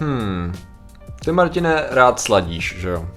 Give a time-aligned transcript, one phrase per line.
[0.00, 0.54] Hmm.
[1.24, 3.08] Ty, Martine, rád sladíš, že jo?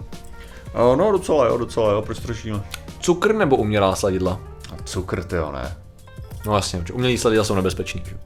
[0.76, 2.64] Uh, no docela jo, docela jo, proč strašíme?
[3.00, 4.40] Cukr nebo umělá sladidla?
[4.84, 5.78] Cukr, ty jo, ne.
[6.46, 8.12] No jasně, umělý sladidla jsou nebezpečný, že?
[8.12, 8.18] jo?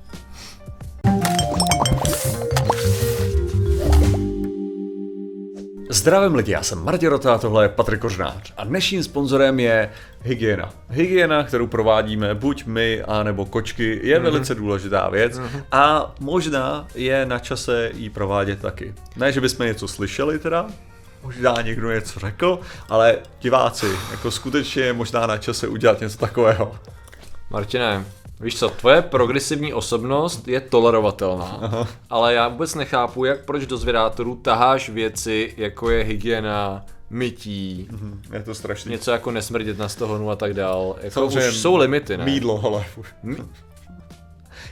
[6.07, 9.89] Zdravím lidi, já jsem Martin Rota a tohle je Patrik Kořnář a dnešním sponzorem je
[10.21, 10.73] hygiena.
[10.89, 14.23] Hygiena, kterou provádíme buď my, anebo kočky, je mm-hmm.
[14.23, 15.63] velice důležitá věc mm-hmm.
[15.71, 18.93] a možná je na čase ji provádět taky.
[19.15, 20.67] Ne, že bychom něco slyšeli teda,
[21.23, 26.75] možná někdo něco řekl, ale diváci, jako skutečně je možná na čase udělat něco takového.
[27.49, 28.05] Martine,
[28.39, 31.87] víš co, tvoje progresivní osobnost je tolerovatelná, Aha.
[32.09, 38.21] ale já vůbec nechápu, jak proč do zvědátorů taháš věci, jako je hygiena, mytí, Mhm,
[38.33, 38.91] Je to strašný.
[38.91, 40.95] něco jako nesmrdět na stohonu a tak dál.
[41.01, 42.25] Jako Samozřejmě už jsou limity, ne?
[42.25, 42.85] Mídlo, ale...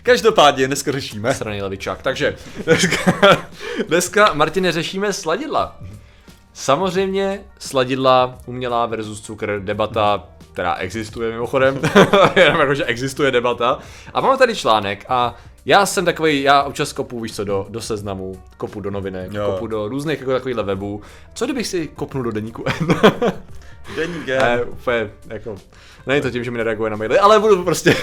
[0.04, 1.34] Každopádně dneska řešíme.
[1.34, 2.02] Straný levičák.
[2.02, 2.36] Takže
[2.66, 3.13] dneska,
[3.88, 5.80] dneska Martine, řešíme sladidla.
[6.54, 10.24] Samozřejmě sladidla umělá versus cukr, debata,
[10.55, 11.79] která existuje mimochodem,
[12.35, 13.79] jenom jako, že existuje debata.
[14.13, 17.81] A máme tady článek a já jsem takový, já občas kopu, víš co, do, do
[17.81, 19.45] seznamu, kopu do novinek, Jo.
[19.51, 21.01] kopu do různých jako takovýchhle webů.
[21.33, 22.87] Co kdybych si kopnul do deníku N?
[23.95, 25.55] Deník Ne, úplně, jako,
[26.07, 27.95] není to tím, že mi nereaguje na maily, ale budu prostě,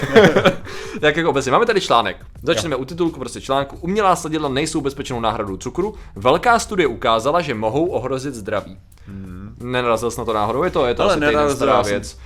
[1.01, 1.51] tak jako obecně.
[1.51, 2.17] Máme tady článek.
[2.43, 3.77] Začneme u titulku prostě článku.
[3.81, 5.95] Umělá sladidla nejsou bezpečnou náhradou cukru.
[6.15, 8.77] Velká studie ukázala, že mohou ohrozit zdraví.
[9.07, 9.55] Hmm.
[9.59, 11.91] Nenarazil jsi na to náhodou, je to, je to Ale asi nenarazil, stará já jsem-
[11.91, 12.17] věc.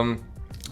[0.00, 0.18] Um,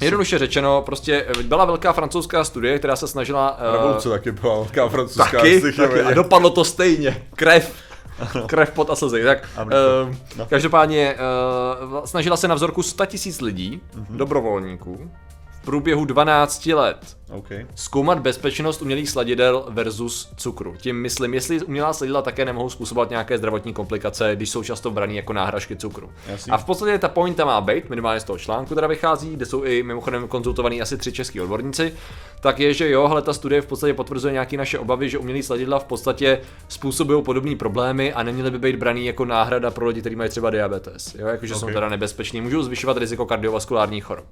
[0.00, 3.56] Jednoduše řečeno, prostě byla velká francouzská studie, která se snažila...
[3.68, 5.24] eh, Revoluce taky byla velká francouzská.
[5.38, 7.22] taky, taky a dopadlo to stejně.
[7.34, 7.72] Krev.
[8.46, 9.24] Krev, pot a slzy.
[9.24, 9.70] Tak, uh,
[10.36, 10.46] No.
[10.46, 11.14] každopádně
[11.94, 14.16] uh, snažila se na vzorku 100 000 lidí, Mhm.
[14.18, 15.10] dobrovolníků,
[15.64, 17.48] průběhu 12 let OK.
[17.74, 20.74] zkoumat bezpečnost umělých sladidel versus cukru.
[20.78, 25.16] Tím myslím, jestli umělá sladidla také nemohou způsobovat nějaké zdravotní komplikace, když jsou často braný
[25.16, 26.10] jako náhražky cukru.
[26.28, 26.50] Jasný.
[26.52, 29.64] A v podstatě ta pointa má být, minimálně z toho článku teda vychází, kde jsou
[29.64, 31.92] i mimochodem konzultovaní asi tři český odborníci,
[32.40, 35.42] tak je, že jo, hele, ta studie v podstatě potvrzuje nějaké naše obavy, že umělý
[35.42, 40.00] sladidla v podstatě způsobují podobné problémy a neměly by být braný jako náhrada pro lidi,
[40.00, 41.14] kteří mají třeba diabetes.
[41.18, 41.72] Jo, jakože jsou Ok.
[41.72, 44.26] teda nebezpeční, můžou zvyšovat riziko kardiovaskulárních chorob.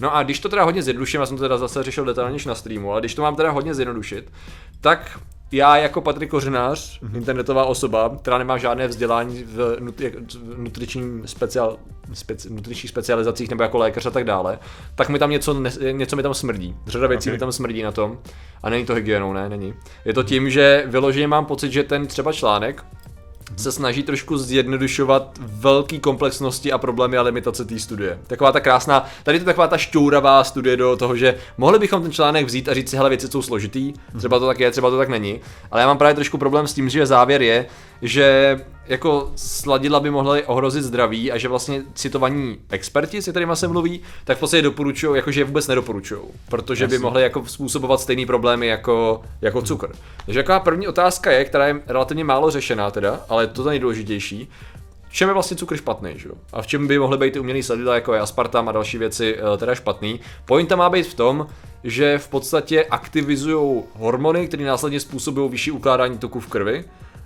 [0.00, 2.54] No a když to teda hodně zjednoduším, já jsem to teda zase řešil detailněž na
[2.54, 4.32] streamu, ale když to mám teda hodně zjednodušit,
[4.80, 5.20] tak
[5.52, 7.16] já jako Patrik Kořenář, Mhm.
[7.16, 10.12] internetová osoba, která nemá žádné vzdělání v, nutri,
[10.54, 11.76] v nutričním speciál,
[12.12, 14.58] speci, nutričních specializacích nebo jako lékař a tak dále,
[14.94, 16.76] tak mi tam něco, ne, něco mi tam smrdí.
[16.86, 17.32] Řada věcí Ok.
[17.32, 18.18] mi tam smrdí na tom.
[18.62, 19.74] A není to hygienou, ne, není.
[20.04, 22.84] Je to tím, že vyloženě mám pocit, že ten třeba článek
[23.56, 28.18] se snaží trošku zjednodušovat velký komplexnosti a problémy a limitace té studie.
[28.26, 32.12] Taková ta krásná, tady to taková ta šťouravá studie do toho, že mohli bychom ten
[32.12, 34.98] článek vzít a říct si, hele, věci jsou složitý, třeba to tak je, třeba to
[34.98, 37.66] tak není, ale já mám právě trošku problém s tím, že závěr je,
[38.02, 43.68] že jako sladidla by mohly ohrozit zdraví a že vlastně citovaní experti, se kterými se
[43.68, 47.04] mluví, tak v podstatě doporučují, jakože je vůbec nedoporučují, protože by Jasně.
[47.04, 49.92] mohly jako způsobovat stejný problémy jako, jako cukr.
[50.24, 54.48] Takže jaká první otázka je, která je relativně málo řešená teda, ale to je nejdůležitější,
[55.08, 56.28] v čem je vlastně cukr špatný, že?
[56.28, 56.34] jo?
[56.52, 59.36] A v čem by mohly být ty umělý sladidla, jako je aspartam a další věci,
[59.38, 60.20] eh, teda špatný.
[60.44, 61.46] Pointa má být v tom,
[61.84, 66.84] že v podstatě aktivizují hormony, které následně způsobují vyšší ukládání tuku v krvi,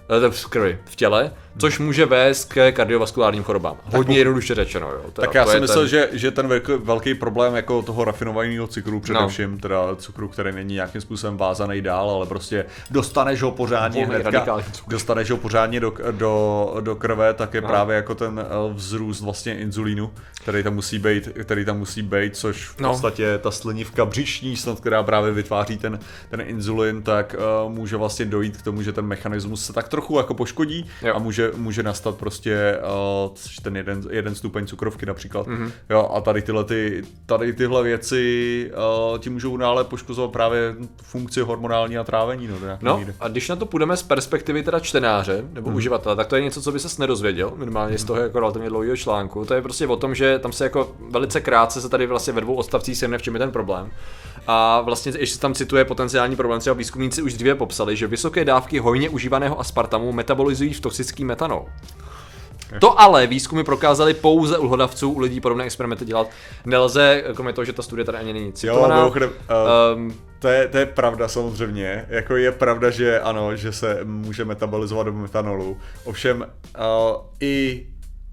[0.09, 3.77] v krvi, v těle, což může vést k kardiovaskulárním chorobám.
[3.85, 5.01] Hodně jednoduše řečeno, jo.
[5.13, 8.67] Teda, Tak já jsem myslel, ten- že, že ten velký, velký problém jako toho rafinovaného
[8.67, 9.59] cukru především, no.
[9.59, 14.59] teda cukru, který není nějakým způsobem vázaný dál, ale prostě dostaneš ho pořádně hnedka,
[14.89, 17.69] dostaneš ho pořádně do, do, do krve, tak je No.
[17.69, 20.11] právě jako ten eh, vzrůst vlastně inzulínu,
[20.43, 22.89] který tam musí být, který tam musí být, což v No.
[22.91, 25.99] podstatě ta slinivka břišní, snad, která právě vytváří ten,
[26.31, 27.37] ten inzulin, tak
[27.67, 31.15] uh, může vlastně dojít k tomu, že ten mechanismus se tak trochu jako poškodí Jo.
[31.15, 32.79] a může, může nastat prostě
[33.29, 35.47] uh, ten jeden, jeden stupeň cukrovky například.
[35.47, 35.67] Mhm.
[35.67, 35.71] Mm-hmm.
[35.91, 38.71] Jo, a tady tyhle, ty, tady tyhle věci
[39.13, 42.49] uh, ti můžou nále poškozovat právě funkci hormonální a trávení.
[42.49, 43.15] No, No míry.
[43.21, 45.71] a když na to půjdeme z perspektivy teda čtenáře nebo Mhm.
[45.71, 45.77] mm.
[45.77, 48.97] uživatele, tak to je něco, co by ses nedozvěděl, minimálně z toho jako relativně dlouhého
[48.97, 49.45] článku.
[49.45, 52.41] To je prostě o tom, že tam se jako velice krátce se tady vlastně ve
[52.41, 53.91] dvou odstavcích shrne, v čem je ten problém.
[54.47, 58.79] A vlastně ještě tam cituje potenciální problém, třeba výzkumníci už dříve popsali, že vysoké dávky
[58.79, 61.67] hojně užívaného aspartamu metabolizují v toxický metanol.
[62.81, 66.31] To ale výzkumy prokázaly pouze u hlodavců, u lidí podobné experimenty dělat
[66.65, 68.97] nelze, kromě toho, že ta studie tady ani není Jo, citovaná.
[68.97, 72.07] mimochodem, uh, um, to, je, to je pravda samozřejmě.
[72.09, 75.77] Jako je pravda, že ano, že se může metabolizovat do metanolu.
[76.05, 77.87] Ovšem uh, i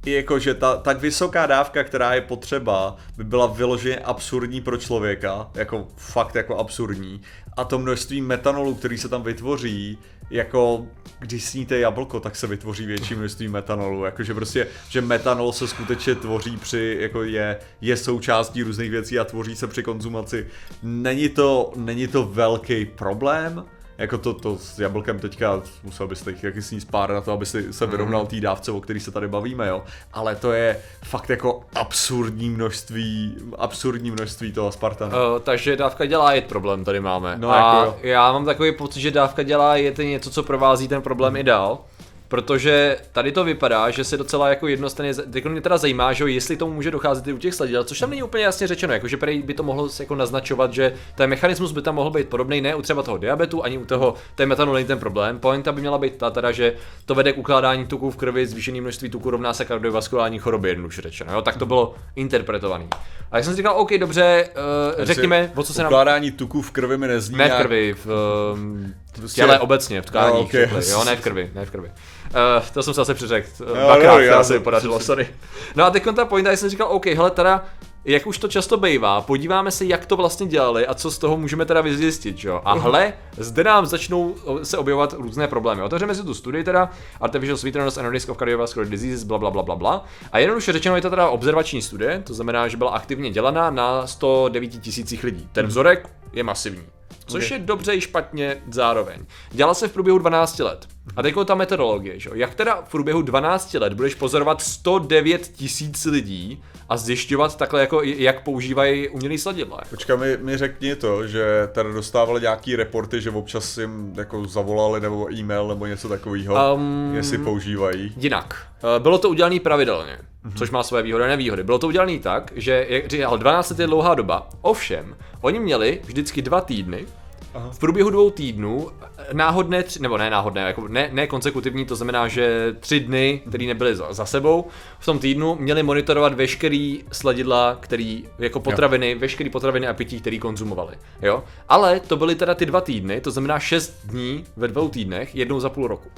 [0.06, 4.78] i jako, že ta tak vysoká dávka, která je potřeba, by byla vyloženě absurdní pro
[4.78, 7.22] člověka, jako fakt jako absurdní.
[7.58, 9.98] A to množství metanolu, který se tam vytvoří,
[10.30, 10.88] jako
[11.20, 14.06] když sníte jablko, tak se vytvoří větší množství metanolu.
[14.06, 19.24] Jakože prostě, že metanol se skutečně tvoří při, jako je, je součástí různých věcí a
[19.24, 20.48] tvoří se při konzumaci.
[20.84, 23.66] Není to, není to velký problém,
[24.00, 27.46] jako to, to s jablkem teďka musel byste jich jaký sníst pár na to, aby
[27.46, 29.84] si se vyrovnal té dávce, o který se tady bavíme, jo.
[30.14, 35.18] Ale to je fakt jako absurdní množství, absurdní množství toho Spartana.
[35.18, 37.36] Uh, takže dávka dělá jet problém tady máme.
[37.38, 37.98] No, a jako jo.
[38.02, 41.44] já mám takový pocit, že dávka dělá jet je něco, co provází ten problém i
[41.44, 41.80] dál.
[42.30, 46.28] Protože tady to vypadá, že se docela jako jednostranně, teď mě teda zajímá, že jo,
[46.28, 49.18] jestli tomu může docházet i u těch sladidel, což tam není úplně jasně řečeno, jakože
[49.18, 52.76] prej by to mohlo jako naznačovat, že ten mechanismus by tam mohl být podobný, ne
[52.76, 55.40] u třeba toho diabetu, ani u toho, ten metanol není ten problém.
[55.40, 56.74] Pointa by měla být ta teda, že
[57.06, 61.02] to vede k ukládání tuků v krvi, zvýšený množství tuků rovná se kardiovaskulární chorobě, jednoduše
[61.02, 62.88] řečeno, jo, tak to bylo interpretovaný.
[63.32, 64.50] A já jsem si říkal, OK, dobře,
[64.98, 65.92] uh, řekněme, o co se nám...
[65.92, 68.08] Ukládání tuků v krvi mi nezní Ne v krvi, v,
[68.54, 70.68] um, v Prostě- těle obecně, v tkání, No, okay.
[70.90, 71.88] jo, ne v krvi, ne v krvi.
[71.88, 75.28] Uh, to jsem se zase přeřekl, uh, no, dvakrát, já já jsem- se podařilo, sorry.
[75.76, 77.66] No a teď ta pointa, já jsem říkal, OK, hele teda,
[78.06, 81.38] jak už to často bývá, podíváme se, jak to vlastně dělali a co z toho
[81.38, 82.62] můžeme teda vyzjistit, jo.
[82.66, 85.82] A hle, zde nám začnou o, se objevovat různé problémy.
[85.82, 86.90] Otevřeme si tu studii teda,
[87.22, 90.06] Artificial Sweeteners and Risk of Cardiovascular Diseases, bla, bla, bla, bla, bla.
[90.32, 94.08] A jednoduše řečeno je to teda observační studie, to znamená, že byla aktivně dělaná na
[94.08, 95.50] 109 tisících lidí.
[95.52, 96.84] Ten vzorek je masivní.
[97.30, 97.52] Což Ok.
[97.52, 99.26] je dobře i špatně zároveň.
[99.52, 100.88] Dělala se v průběhu 12 let.
[101.16, 102.30] A teď ta metodologie, že?
[102.30, 102.36] jo?
[102.36, 108.02] Jak teda v průběhu 12 let budeš pozorovat 109 tisíc lidí a zjišťovat takhle, jako,
[108.04, 109.80] jak používají umělý sladidla?
[109.90, 115.00] Počkej, mi, mi řekni to, že tady dostávali nějaký reporty, že občas jim jako zavolali
[115.02, 118.14] nebo e-mail nebo něco takového, Um, jestli používají.
[118.18, 118.68] Jinak.
[118.96, 120.18] Eh, Bylo to udělané pravidelně,
[120.56, 121.64] což má své výhody a nevýhody.
[121.64, 124.50] Bylo to udělané tak, že jak říkal, 12 let je dlouhá doba.
[124.62, 127.06] Ovšem, oni měli vždycky dva týdny,
[127.54, 127.70] Aha.
[127.72, 128.90] v průběhu dvou týdnů
[129.34, 133.66] náhodné, tři, nebo ne náhodné, jako ne, ne konsekutivní, to znamená, že tři dny, které
[133.66, 134.68] nebyly za, za sebou,
[135.00, 139.20] v tom týdnu měli monitorovat veškerý sladidla, který jako potraviny, jo.
[139.20, 140.96] veškerý potraviny a pití, který konzumovali.
[141.22, 141.44] Jo?
[141.70, 145.60] Ale to byly teda ty dva týdny, to znamená šest dní ve dvou týdnech, jednou
[145.60, 146.10] za půl roku.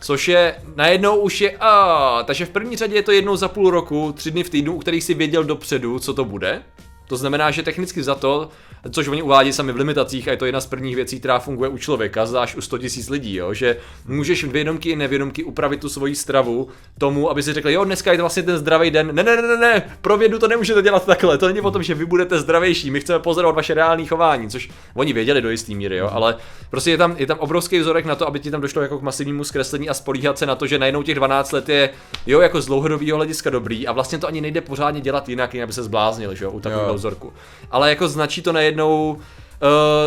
[0.00, 3.70] Což je, najednou už je, a, takže v první řadě je to jednou za půl
[3.70, 6.62] roku, tři dny v týdnu, u kterých si věděl dopředu, co to bude.
[7.08, 8.48] To znamená, že technicky za to,
[8.90, 11.70] což oni uvádí sami v limitacích, a je to jedna z prvních věcí, která funguje
[11.70, 13.76] u člověka, zvlášť u 100 000 lidí, jo, že
[14.06, 18.18] můžeš vědomky i nevědomky upravit tu svoji stravu tomu, aby si řekl, jo, dneska je
[18.18, 19.10] to vlastně ten zdravý den.
[19.12, 21.82] Ne, ne, ne, ne, ne, pro vědu to nemůžete dělat takhle, to není o tom,
[21.82, 25.74] že vy budete zdravější, my chceme pozorovat vaše reální chování, což oni věděli do jisté
[25.74, 26.36] míry, jo, ale
[26.70, 29.02] prostě je tam, je tam obrovský vzorek na to, aby ti tam došlo jako k
[29.02, 31.90] masivnímu zkreslení a spolíhat se na to, že najednou těch 12 let je,
[32.26, 35.64] jo, jako z dlouhodobého hlediska dobrý a vlastně to ani nejde pořádně dělat jinak, jinak
[35.64, 37.32] aby se zbláznil, že jo, u takového vzorku.
[37.70, 39.18] Ale jako značí to najednou uh,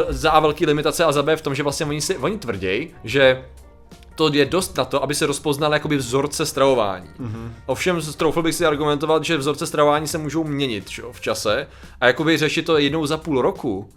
[0.10, 2.94] za A velký limitace a za B v tom, že vlastně oni, si, oni tvrdějí,
[3.04, 3.46] že
[4.16, 7.10] to je dost na to, aby se rozpoznal jakoby vzorce stravování.
[7.20, 7.52] Mm-hmm.
[7.66, 11.68] Ovšem, troufl bych si argumentovat, že vzorce stravování se můžou měnit jo, v čase
[12.02, 13.90] a jakoby řešit to jednou za půl roku,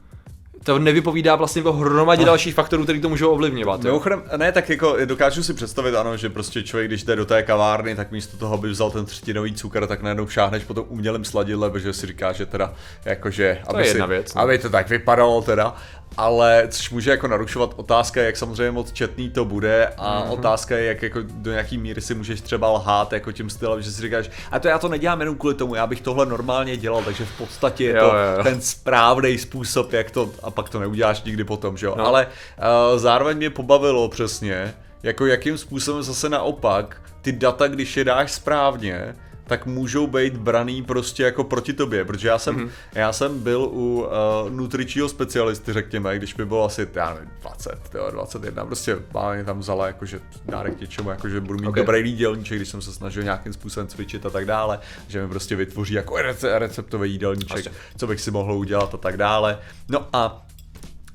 [0.65, 3.83] to nevypovídá vlastně o hromadě dalších faktorů, které to můžou ovlivňovat.
[3.83, 7.43] Mimochodem, ne, tak jako dokážu si představit, ano, že prostě člověk, když jde do té
[7.43, 11.25] kavárny, tak místo toho, aby vzal ten třetinový cukr, tak najednou šáhneš po tom umělém
[11.25, 12.75] sladidle, protože si říká, že teda,
[13.05, 14.43] jakože, aby, je si, jedna věc, no.
[14.43, 15.77] aby to tak vypadalo teda,
[16.17, 20.33] ale což může jako narušovat otázka, jak samozřejmě moc četný to bude a mm-hmm.
[20.33, 23.93] otázka je, jak jako do nějaký míry si můžeš třeba lhát jako tím stylem, že
[23.93, 27.03] si říkáš, a to já to nedělám jenom kvůli tomu, já bych tohle normálně dělal,
[27.05, 28.43] takže v podstatě je to jo, jo.
[28.43, 32.07] ten správný způsob, jak to, a pak to neuděláš nikdy potom, že jo, No.
[32.07, 38.05] ale uh, zároveň mě pobavilo přesně, jako jakým způsobem zase naopak ty data, když je
[38.05, 39.15] dáš správně,
[39.51, 42.65] tak můžou být braný prostě jako proti tobě, protože já jsem, Mhm.
[42.67, 42.71] mm-hmm.
[42.95, 44.01] já jsem byl u
[44.45, 49.35] uh, nutričního specialisty, řekněme, když mi bylo asi, já nevím, 20, jo, 21, prostě máma
[49.35, 51.71] mě tam vzala jakože dárek něčemu, jakože budu mít Ok.
[51.73, 51.83] okay.
[51.85, 54.79] dobrý jídelníček, když jsem se snažil nějakým způsobem cvičit a tak dále,
[55.09, 57.73] že mi prostě vytvoří jako rece- receptový jídelníček, Vlastně.
[57.97, 59.59] co bych si mohl udělat a tak dále.
[59.89, 60.47] No a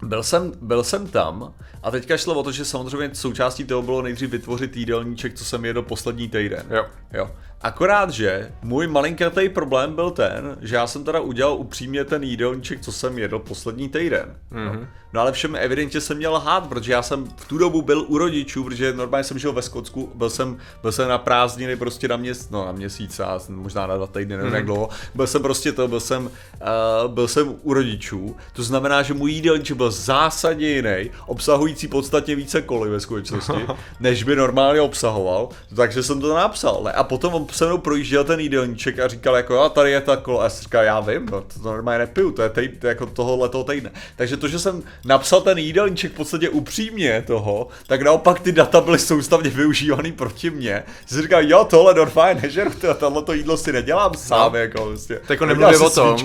[0.03, 4.01] byl jsem, byl jsem tam a teďka šlo o to, že samozřejmě součástí toho bylo
[4.01, 6.65] nejdřív vytvořit jídelníček, co jsem jedl poslední týden.
[6.69, 6.85] Jo.
[7.13, 7.31] jo.
[7.65, 12.81] Akorát, že můj malinkatý problém byl ten, že já jsem teda udělal upřímně ten jídelníček,
[12.81, 14.35] co jsem jedl poslední týden.
[14.51, 14.73] Mm-hmm.
[14.73, 14.87] No.
[15.13, 18.17] no ale všem evidentně jsem měl lhát, protože já jsem v tu dobu byl u
[18.17, 22.17] rodičů, protože normálně jsem žil ve Skotsku, byl jsem, byl jsem na prázdniny prostě na
[22.17, 24.55] měsíc, no na měsíc a možná na dva týdny, nevím mm-hmm.
[24.55, 24.89] jak dlouho.
[25.15, 29.31] Byl jsem prostě to, byl jsem, uh, byl jsem u rodičů, to znamená, že můj
[29.31, 33.65] jídelníček byl zásadně jiný, obsahující podstatně více koly ve skutečnosti,
[33.99, 36.81] než by normálně obsahoval, takže jsem to napsal.
[36.83, 36.91] Ne?
[36.91, 40.41] A potom se mnou projížděl ten jídelníček a říkal jako, a tady je ta kola.
[40.41, 42.89] A já jsem říkal, já vím, no, to, normálně nepiju, to je, tej, to je
[42.89, 43.91] jako tohohle toho týdne.
[44.15, 48.81] Takže to, že jsem napsal ten jídelníček v podstatě upřímně toho, tak naopak ty data
[48.81, 50.83] byly soustavně využívaný proti mně.
[51.05, 54.59] Jsi říkal, jo, tohle Dorfine nežeru, tohle to jídlo si nedělám sám, no.
[54.59, 55.15] jako vlastně.
[55.15, 56.17] Tak jako nemluví o tom,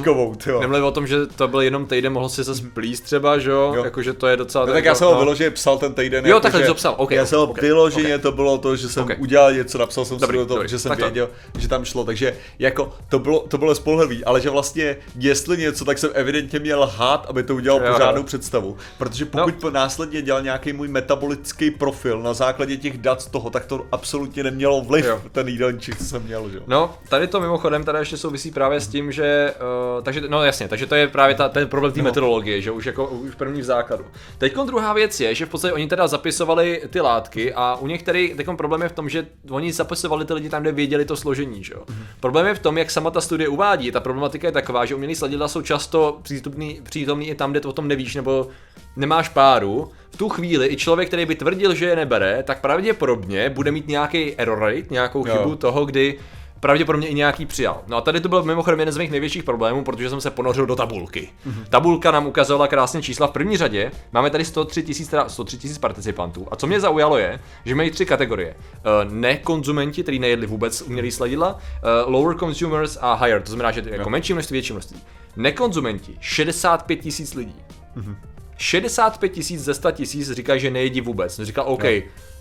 [0.61, 3.73] nemluví o tom, že to byl jenom týden, mohl si se splíst třeba, že jo,
[3.77, 3.85] jo.
[3.85, 4.67] jako že to je docela...
[4.67, 5.19] No, tak já jsem ho no.
[5.21, 6.27] vyloženě psal ten týden.
[6.27, 8.19] Jo, jako, takhle to psal, okay, Já jsem ho okay, vyloženě, okay.
[8.19, 9.17] to bylo to, že jsem okay.
[9.19, 12.37] udělal něco, napsal jsem dobrý, si to, dobrý, že jsem věděl, že tam šlo, takže
[12.59, 16.81] jako to bylo, to bylo spolehlivý, ale že vlastně jestli něco, tak jsem evidentně měl
[16.81, 18.27] lhát, aby to udělal jo, pořádnou jo.
[18.27, 18.77] představu.
[18.99, 19.71] Protože pokud no.
[19.71, 24.43] následně dělal nějaký můj metabolický profil na základě těch dat z toho, tak to absolutně
[24.43, 25.23] nemělo vliv, jo.
[25.33, 26.51] ten jídelníček, co jsem měl.
[26.51, 26.61] Že?
[26.67, 29.55] No, tady to mimochodem tady ještě souvisí právě s tím, že,
[29.97, 32.05] uh, takže, no jasně, takže to je právě ta, ten problém té no.
[32.05, 34.05] metodologie, že už jako už první v základu.
[34.39, 38.35] Teď druhá věc je, že v podstatě oni teda zapisovali ty látky a u některých
[38.35, 41.65] teď problém je v tom, že oni zapisovali ty lidi tam, kde věděli to složení,
[41.65, 41.83] že jo.
[41.87, 42.07] Mm-hmm.
[42.21, 43.93] Problém je v tom, jak sama ta studie uvádí.
[43.93, 47.69] Ta problematika je taková, že umělý sladidla jsou často přítomný, přítomný i tam, kde to
[47.69, 48.49] o tom nevíš, nebo
[48.97, 53.51] nemáš páru, v tu chvíli i člověk, který by tvrdil, že je nebere, tak pravděpodobně
[53.51, 55.57] bude mít nějaký error rate, nějakou chybu jo.
[55.57, 56.19] toho, kdy
[56.61, 57.83] pravděpodobně i nějaký přijal.
[57.87, 60.67] No a tady to byl mimochodem jeden z mých největších problémů, protože jsem se ponořil
[60.67, 61.31] do tabulky.
[61.47, 61.65] Mm-hmm.
[61.69, 63.91] Tabulka nám ukazovala krásně čísla v první řadě.
[64.13, 66.47] Máme tady 103 tisíc 103 000 participantů.
[66.51, 68.55] A co mě zaujalo je, že mají tři kategorie.
[68.55, 73.83] Uh, nekonzumenti, kteří nejedli vůbec umělý sladidla, uh, lower consumers a higher, to znamená, že
[73.87, 75.01] jako menší množství, větší množství.
[75.37, 77.57] Nekonzumenti, 65 tisíc lidí.
[77.97, 78.17] Mm-hmm.
[78.57, 81.41] 65 tisíc ze 100 tisíc říkají, že nejedí vůbec.
[81.41, 81.91] Říká, OK, no.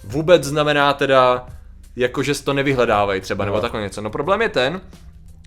[0.03, 1.47] vůbec znamená teda
[1.96, 3.51] jakože to nevyhledávají třeba, no.
[3.51, 4.01] nebo takhle něco.
[4.01, 4.81] No problém je ten,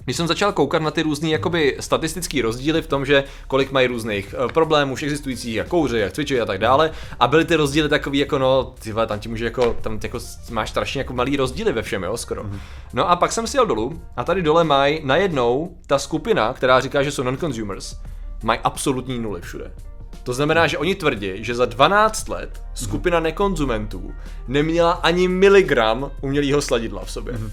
[0.05, 3.87] když jsem začal koukat na ty různé jakoby statistické rozdíly v tom, že kolik mají
[3.87, 7.57] různých uh, problémů už existujících, jak kouři, jak cvičí a tak dále, a byly ty
[7.57, 10.19] rozdíly takový jako no, tyhle, tam ti může jako, tam jako
[10.51, 12.43] máš strašně jako malý rozdíly ve všem, jo, skoro.
[12.43, 12.59] Mm-hmm.
[12.93, 16.81] No a pak jsem si jel dolů a tady dole mají najednou ta skupina, která
[16.81, 17.97] říká, že jsou non-consumers,
[18.43, 19.73] mají absolutní nuly všude.
[20.23, 24.15] To znamená, že oni tvrdí, že za 12 let skupina nekonzumentů
[24.49, 27.35] neměla ani miligram umělého sladidla v sobě.
[27.35, 27.51] Mm-hmm.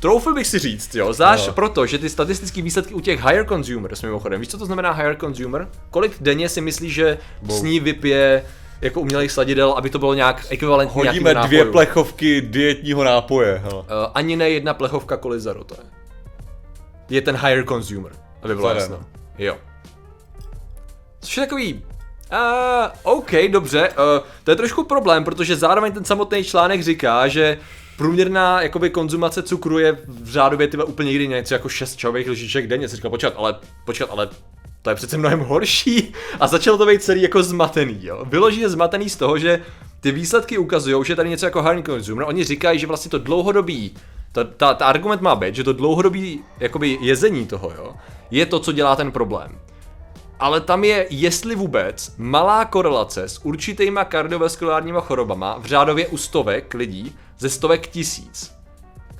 [0.00, 1.52] Troufl bych si říct, jo, zvlášť no.
[1.52, 5.16] proto, že ty statistické výsledky u těch higher consumers, mimochodem, víš, co to znamená higher
[5.20, 5.68] consumer?
[5.90, 7.58] Kolik denně si myslíš, že Bou.
[7.58, 8.42] s ní vypije
[8.80, 13.62] jako umělých sladidel, aby to bylo nějak ekvivalentní Hodíme dvě plechovky dietního nápoje.
[13.64, 13.80] Hele.
[13.80, 15.86] Uh, ani ne jedna plechovka kolizaru, to je.
[17.10, 19.00] Je ten higher consumer, aby bylo jasno.
[19.38, 19.56] Jo.
[21.26, 21.82] Což je takový
[22.32, 27.58] Uh, OK, dobře, uh, to je trošku problém, protože zároveň ten samotný článek říká, že
[27.96, 32.66] průměrná jakoby konzumace cukru je v řádově tyhle úplně někdy něco jako 6 čajových lžiček
[32.66, 32.88] denně.
[32.88, 33.54] Jsi říkal, počkat, ale,
[33.84, 34.28] počkat, ale
[34.82, 36.12] to je přece mnohem horší.
[36.40, 38.24] A začalo to být celý jako zmatený, jo.
[38.24, 39.62] Vyloženě zmatený z toho, že
[40.00, 43.94] ty výsledky ukazují, že tady něco jako hard consumer, oni říkají, že vlastně to dlouhodobý
[44.32, 47.94] ta, ta, ta argument má být, že to dlouhodobý jakoby jezení toho, jo,
[48.30, 49.58] je to, co dělá ten problém
[50.40, 56.74] ale tam je, jestli vůbec, malá korelace s určitýma kardiovaskulárníma chorobama v řádově u stovek
[56.74, 58.56] lidí ze stovek tisíc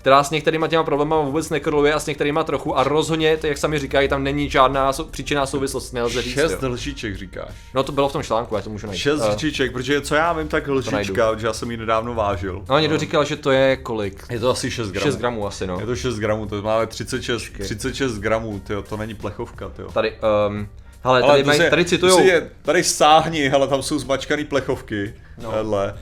[0.06, 3.58] která s některýma těma problémy vůbec nekoreluje a s některýma trochu a rozhodně, to jak
[3.58, 6.35] sami říkají, tam není žádná sou, příčinná souvislost, nelze říct.
[6.35, 7.54] Šest lžiček říkáš.
[7.75, 9.00] No to bylo v tom článku, já to můžu najít.
[9.00, 12.64] Šest uh, lžiček, protože co já vím, tak lžička, protože já jsem ji nedávno vážil.
[12.68, 14.25] No někdo říkal, že to je kolik?
[14.30, 15.06] Je to asi 6 gramů.
[15.06, 15.80] 6 gramů asi, no.
[15.80, 19.90] Je to 6 gramů, to máme 36, 36 gramů, tyjo, to není plechovka, tyjo.
[19.92, 20.12] Tady,
[20.49, 20.68] um,
[21.06, 22.20] ale tady, maj, tady citujou...
[22.20, 25.14] Je, tady sáhni, hele, tam jsou zmačkané plechovky.
[25.42, 25.50] No.
[25.50, 25.94] Hele,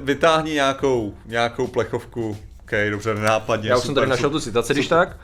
[0.00, 2.36] vytáhni nějakou, nějakou plechovku.
[2.62, 3.70] OK, dobře, nenápadně.
[3.70, 5.16] Já už jsem tady našel tu citaci, když tak.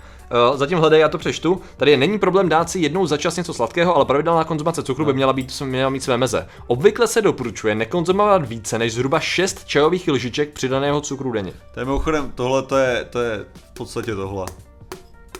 [0.51, 1.61] Uh, zatím hledej, já to přečtu.
[1.77, 5.05] Tady je, není problém dát si jednou za čas něco sladkého, ale pravidelná konzumace cukru
[5.05, 5.17] by no.
[5.17, 6.47] měla, být, měla mít své meze.
[6.67, 11.53] Obvykle se doporučuje nekonzumovat více než zhruba 6 čajových lžiček přidaného cukru denně.
[11.75, 14.47] To je mimochodem, tohle to je, to je v podstatě tohle.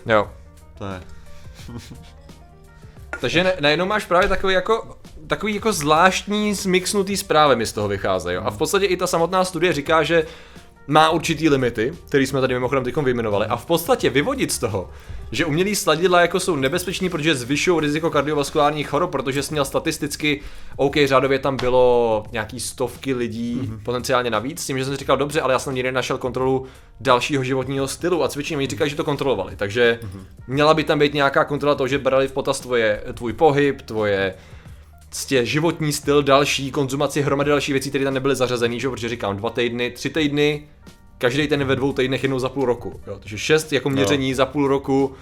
[0.07, 0.31] Jo.
[0.79, 1.01] To je.
[3.21, 8.37] Takže najednou máš právě takový jako takový jako zvláštní zmixnutý zprávy mi z toho vycházejí.
[8.39, 10.27] A v podstatě i ta samotná studie říká, že
[10.91, 13.47] má určitý limity, který jsme tady mimochodem teď vyjmenovali.
[13.47, 14.91] A v podstatě vyvodit z toho,
[15.33, 20.41] že umělý sladidla jako jsou nebezpeční, protože zvyšují riziko kardiovaskulárních chorob, protože jsi měl statisticky,
[20.77, 23.83] OK, řádově tam bylo nějaký stovky lidí mm-hmm.
[23.83, 26.67] potenciálně navíc, s tím, že jsem si říkal, dobře, ale já jsem nikdy našel kontrolu
[27.01, 30.25] dalšího životního stylu a cvičení, oni říkají, že to kontrolovali, takže mm-hmm.
[30.47, 34.35] měla by tam být nějaká kontrola toho, že brali v potaz tvoje, tvůj pohyb, tvoje
[35.11, 38.89] prostě životní styl, další konzumaci hromady další věcí, které tam nebyly zařazený, že?
[38.89, 40.69] protože říkám dva týdny, tři týdny,
[41.19, 43.01] každý ten ve dvou týdnech jednou za půl roku.
[43.07, 43.19] Jo?
[43.19, 44.37] Takže šest jako měření no.
[44.37, 45.15] za půl roku,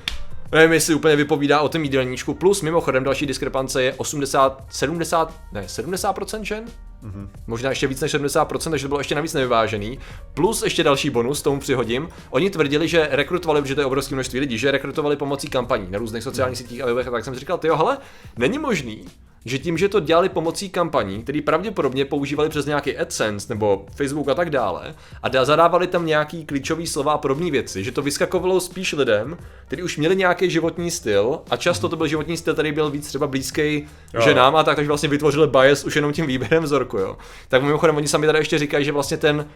[0.53, 2.35] nevím, jestli úplně vypovídá o tom jídelníčku.
[2.35, 6.65] Plus mimochodem další diskrepance je 80, 70, ne, 70% žen?
[7.05, 7.29] Mm-hmm.
[7.47, 9.99] Možná ještě víc než 70%, takže to bylo ještě navíc nevyvážený.
[10.35, 12.09] Plus ještě další bonus, tomu přihodím.
[12.31, 15.99] Oni tvrdili, že rekrutovali, protože to je obrovské množství lidí, že rekrutovali pomocí kampaní na
[15.99, 16.63] různých sociálních mm.
[16.67, 17.99] sítích a webech, a tak jsem si říkal, jo, hele,
[18.39, 19.05] není možný,
[19.49, 24.29] že tím, že to dělali pomocí kampaní, který pravděpodobně používali přes nějaký AdSense nebo Facebook
[24.29, 28.61] a tak dále, a zadávali tam nějaký klíčový slova a podobné věci, že to vyskakovalo
[28.61, 32.73] spíš lidem, kteří už měli nějaký životní styl a často to byl životní styl, který
[32.73, 34.21] byl víc třeba blízký Jo.
[34.21, 37.17] ženám a tak, takže vlastně vytvořili bias už jenom tím výběrem vzorku, jo.
[37.49, 39.47] Tak mimochodem oni sami tady ještě říkají, že vlastně ten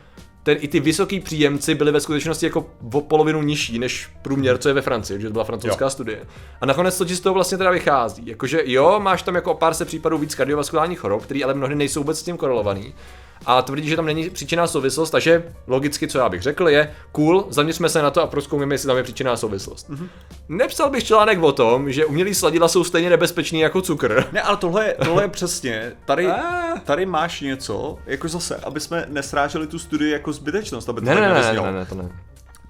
[0.43, 4.69] ten, i ty vysoký příjemci byli ve skutečnosti jako o polovinu nižší než průměr, co
[4.69, 5.91] je ve Francii, že to byla francouzská Jo.
[5.91, 6.27] studie.
[6.61, 8.27] A nakonec to ti z toho vlastně teda vychází.
[8.27, 11.75] Jakože jo, máš tam jako o pár se případů víc kardiovaskulárních chorob, které ale mnohdy
[11.75, 12.95] nejsou vůbec s tím korelovaný.
[13.47, 17.47] A tvrdí, že tam není příčinná souvislost, takže logicky, co já bych řekl, je cool,
[17.51, 19.91] zaměřme se na to a prozkoumíme, jestli tam je příčinná souvislost.
[19.91, 20.09] Mm-hmm.
[20.49, 24.25] Nepsal bych článek o tom, že umělý sladidla jsou stejně nebezpečný jako cukr.
[24.33, 26.29] Ne, ale tohle, je- tohle je přesně, tady,
[26.85, 31.15] tady máš něco, jako zase, aby jsme nesráželi tu studii jako zbytečnost, aby to Ne,
[31.15, 32.09] tak ne, ne, ne, ne, to ne.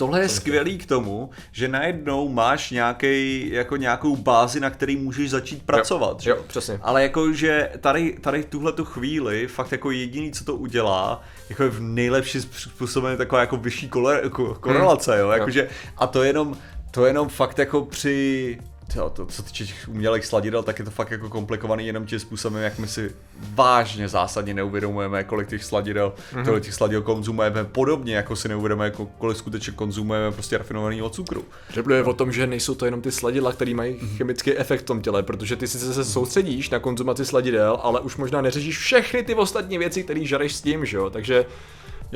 [0.03, 5.31] Tohle je skvělý k tomu, že najednou máš nějaký, jako nějakou bázi, na který můžeš
[5.31, 6.21] začít pracovat.
[6.21, 6.31] že?
[6.31, 6.79] jo, přesně.
[6.83, 11.23] Ale jako, že tady, tady v tuhle tu chvíli fakt jako jediný, co to udělá,
[11.51, 16.23] jako je v nejlepší způsobem taková jako vyšší kole, ko, korelace, jo, jakože, a to
[16.23, 16.57] jenom,
[16.91, 18.59] to jenom fakt jako při,
[18.95, 22.19] to, to, co týče těch umělých sladidel, tak je to fakt jako komplikovaný jenom tím
[22.19, 23.15] způsobem, jak my si
[23.55, 26.45] vážně zásadně neuvědomujeme, kolik těch sladidel, mm-hmm.
[26.45, 31.45] kolik těch sladidel konzumujeme, podobně jako si neuvědomujeme, jako kolik skutečně konzumujeme prostě rafinovaného cukru.
[31.71, 34.85] Řeblo je o tom, že nejsou to jenom ty sladidla, které mají chemický efekt v
[34.85, 39.23] tom těle, protože ty sice se soustředíš na konzumaci sladidel, ale už možná neřešíš všechny
[39.23, 41.11] ty ostatní věci, které žereš s tím, že jo?
[41.11, 41.45] Takže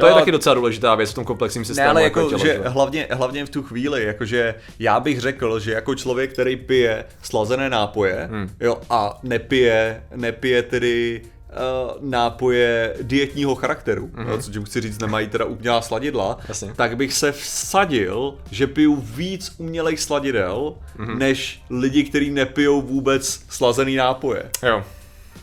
[0.01, 1.85] to Jo, je taky docela důležitá věc v tom komplexním systému.
[1.85, 5.61] Ne, ale jako jako, tělo, že hlavně, hlavně v tu chvíli, jakože já bych řekl,
[5.61, 8.51] že jako člověk, který pije slazené nápoje, hmm.
[8.61, 14.29] jo, a nepije, nepije tedy uh, nápoje dietního charakteru, mm-hmm.
[14.29, 16.73] jo, co tím chci říct, nemají teda umělá sladidla, Jasně.
[16.77, 21.19] tak bych se vsadil, že piju víc umělých sladidel, mm-hmm.
[21.19, 24.51] než lidi, kteří nepijou vůbec slazený nápoje.
[24.63, 24.85] Jo.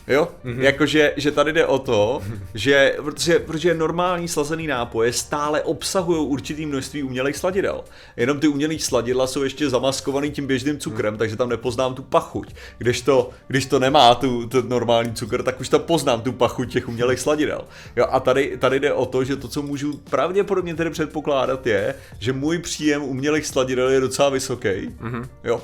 [0.06, 0.28] Jo?
[0.44, 0.60] Mm-hmm.
[0.60, 2.22] Jakože že tady jde o to,
[2.54, 7.84] že protože, protože normální slazený nápoje stále obsahují určitý množství umělých sladidel.
[8.16, 11.18] Jenom ty umělé sladidla jsou ještě zamaskovaný tím běžným cukrem, mm.
[11.18, 12.54] takže tam nepoznám tu pachuť.
[12.78, 16.72] Když to, když to nemá tu, tu normální cukr, tak už tam poznám tu pachuť
[16.72, 17.64] těch umělých sladidel.
[17.96, 21.94] Jo, a tady, tady jde o to, že to, co můžu pravděpodobně tedy předpokládat, je,
[22.18, 24.68] že můj příjem umělých sladidel je docela vysoký.
[24.68, 25.28] Mm-hmm.
[25.44, 25.62] Jo.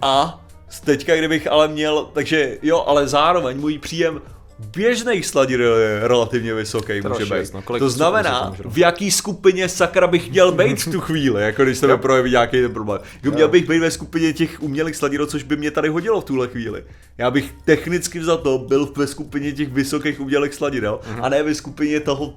[0.00, 0.44] A
[0.80, 4.22] Teďka, kdybych ale měl, takže jo, ale zároveň můj příjem
[4.66, 7.38] běžných sladidel je relativně vysoký, může Trošku, být.
[7.38, 7.62] jasno.
[7.62, 11.78] Kolik to znamená, v jaký skupině sakra bych měl být v tu chvíli, jako když
[11.78, 13.00] se mi projeví nějaký ten problém.
[13.22, 16.24] Jo, měl bych být ve skupině těch umělých sladidel, což by mě tady hodilo v
[16.24, 16.84] tuhle chvíli.
[17.18, 21.54] Já bych technicky za to byl ve skupině těch vysokých umělých sladidel a ne ve
[21.54, 22.34] skupině toho,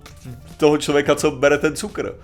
[0.58, 2.16] toho člověka, co bere ten cukr.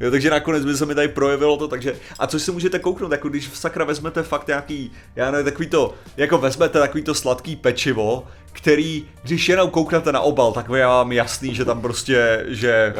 [0.00, 3.12] Jo, takže nakonec by se mi tady projevilo to, takže a což si můžete kouknout,
[3.12, 7.14] jako když v sakra vezmete fakt nějaký, já nevím, takový to, jako vezmete takový to
[7.14, 8.26] sladký pečivo,
[8.68, 12.94] který, když jenom kouknete na obal, tak je vám jasný, že tam prostě, že,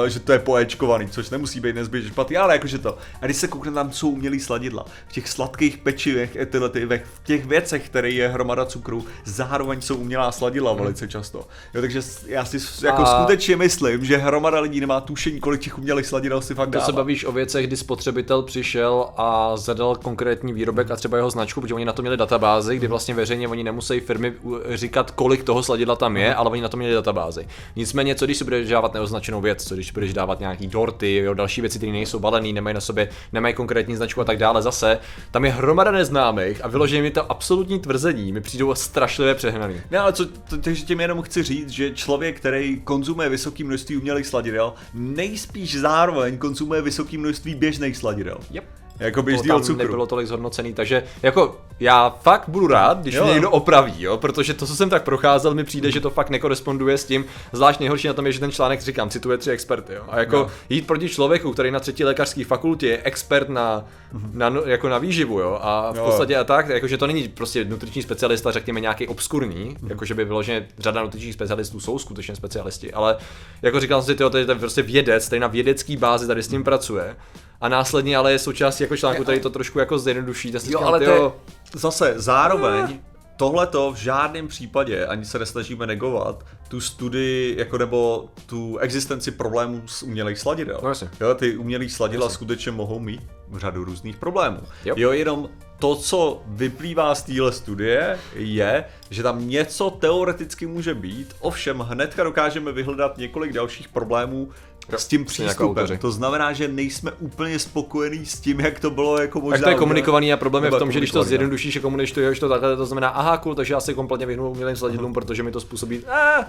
[0.00, 2.98] uh, že to je poéčkovaný, což nemusí být nezbytně špatný, ale jakože to.
[3.22, 4.84] A když se kouknete, tam jsou umělý sladidla.
[5.08, 9.80] V těch sladkých pečivech, eh, tyhle ty, v těch věcech, které je hromada cukru, zároveň
[9.80, 11.38] jsou umělá sladidla velice často.
[11.74, 15.78] Jo, takže já si jako A- skutečně myslím, že hromada lidí nemá tušení, kolik těch
[15.78, 16.86] umělých sladidel si fakt To dává.
[16.86, 21.60] se bavíš o věcech, kdy spotřebitel přišel a zadal konkrétní výrobek a třeba jeho značku,
[21.60, 24.58] protože oni na to měli databázi, kdy vlastně veřejně oni nemusí firmy u-
[24.94, 27.46] říkat, kolik toho sladidla tam je, ale oni na to měli databázi.
[27.76, 31.34] Nicméně, co když si budeš dávat neoznačenou věc, co když budeš dávat nějaký dorty, jo,
[31.34, 34.98] další věci, které nejsou balený, nemají na sobě, nemají konkrétní značku a tak dále, zase,
[35.30, 39.74] tam je hromada neznámých a vyloženě mi to absolutní tvrzení mi přijdou strašlivě přehnaný.
[39.90, 40.26] Ne, ale co,
[40.60, 46.38] takže tím jenom chci říct, že člověk, který konzumuje vysoké množství umělých sladidel, nejspíš zároveň
[46.38, 48.38] konzumuje vysoké množství běžných sladidel.
[48.50, 48.83] Yep.
[48.98, 49.78] Jako to běžného tam cukru.
[49.82, 53.24] nebylo tolik zhodnocený, takže jako já fakt budu rád, když Jo.
[53.24, 56.30] mě někdo opraví, jo, protože to, co jsem tak procházel, mi přijde, že to fakt
[56.30, 59.94] nekoresponduje s tím, zvlášť nejhorší na tom je, že ten článek, říkám, cituje tři experty,
[59.94, 60.50] jo, a jako Jo.
[60.68, 63.84] jít proti člověku, který na třetí lékařské fakultě je expert na,
[64.32, 66.04] na, no- jako na výživu, jo, a v Jo.
[66.04, 70.66] podstatě a tak, jakože to není prostě nutriční specialista, řekněme nějaký obskurní, jakože by vyloženě
[70.78, 73.16] řada nutričních specialistů jsou skutečně specialisti, ale
[73.62, 76.42] jako říkal jsem si, tyjo, to je ten prostě vědec, který na vědecký bázi tady
[76.42, 77.16] s tím pracuje.
[77.64, 80.52] A následně ale je součástí jako článku, tady to trošku jako zjednoduší.
[80.52, 83.00] Jo, říkám, ale to tyjo, je, zase zároveň
[83.36, 89.30] tohle to v žádném případě ani se nesnažíme negovat tu studii jako nebo tu existenci
[89.30, 90.80] problémů s umělých sladidel.
[90.82, 91.08] No jasně.
[91.20, 93.20] Jo, ty umělý sladidla skutečně mohou mít
[93.56, 94.60] řadu různých problémů.
[94.84, 94.94] Jo.
[94.98, 95.48] jo, jenom
[95.78, 102.24] to, co vyplývá z téhle studie, je, že tam něco teoreticky může být, ovšem hnedka
[102.24, 104.48] dokážeme vyhledat několik dalších problémů,
[104.96, 105.98] s tím přístupem.
[105.98, 109.56] To znamená, že nejsme úplně spokojení s tím, jak to bylo jako možná.
[109.56, 111.24] Tak to je komunikovaný a problém je v tom, že když to no.
[111.24, 114.76] zjednodušíš a komunikuješ to takhle, to znamená, aha, cool, takže já si kompletně vyhnu umělým
[114.76, 116.46] sladidlům, protože mi to způsobí, eh,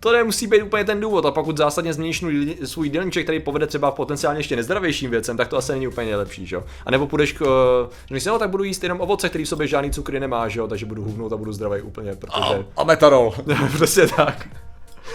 [0.00, 1.26] to nemusí být úplně ten důvod.
[1.26, 2.22] A pokud zásadně změníš
[2.64, 6.46] svůj- dělníček, který povede třeba potenciálně ještě nezdravějším věcem, tak to asi není úplně nejlepší,
[6.46, 6.64] že jo?
[6.86, 9.48] A nebo půjdeš k, eh, že si, no, tak budu jíst jenom ovoce, který v
[9.48, 10.68] sobě žádný cukry nemá, že jo?
[10.68, 12.64] Takže budu huvnout a budu zdravý úplně, protože...
[12.76, 13.34] A, a metanol.
[13.76, 14.48] prostě tak.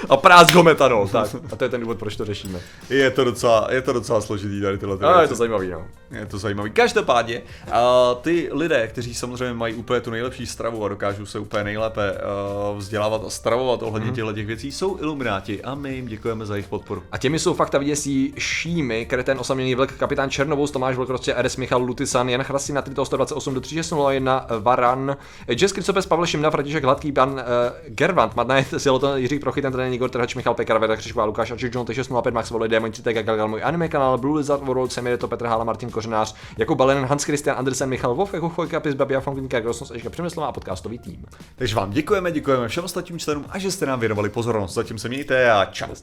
[0.10, 1.36] A prázd ho metanol, tak.
[1.52, 2.60] A to je ten důvod, proč to řešíme.
[2.90, 5.86] Je to docela, je to docela složitý tady tyhle ty je to zajímavý, no.
[6.12, 6.72] Je to zajímavý.
[6.72, 7.74] Každopádně, uh,
[8.22, 12.78] ty lidé, kteří samozřejmě mají úplně tu nejlepší stravu a dokážou se úplně nejlépe uh,
[12.78, 14.16] vzdělávat a stravovat ohledně mm.
[14.16, 17.04] těchto těch věcí, jsou ilumináti a my jim děkujeme za jejich podporu.
[17.12, 21.82] A těmi jsou fakta vyděsí Šímy, Kreten, Osamělý vlk, Kapitán Černovou, Tomáš Vlkrostě, RS Michal
[21.82, 27.30] Lutisan, Jan Chrasina, Trito 128 do 3601, Varan, Jess Krycopes, Pavel Šimna, František Hladký, pan
[27.30, 27.40] uh,
[27.88, 31.86] Gervant, Madnajet, Siloton, Jiří Prochy, ten Igor Trhač, Michal Pekar, Veda Křišková, Lukáš Ačik, John
[31.86, 35.46] T605, Max Vole, Demon Citek, Galgal, můj anime kanál, Blue Lizard World, Semir, to Petr
[35.46, 39.60] Hála, Martin Kořenář, Jakub Balen, Hans Christian Andersen, Michal Wolf, Jako Chojka, Pis, Babia, Fonkinka,
[39.60, 41.26] Grosnos, Eška Přemyslová a podcastový tým.
[41.56, 44.74] Takže vám děkujeme, děkujeme všem ostatním členům a že jste nám věnovali pozornost.
[44.74, 45.96] Zatím se mějte a čau.